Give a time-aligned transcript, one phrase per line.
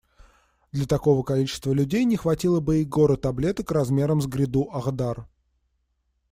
[0.71, 5.27] Для такого количества людей не хватило бы и горы таблеток размером с гряду Ахдар.